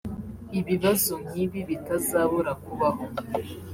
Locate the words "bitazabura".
1.69-2.51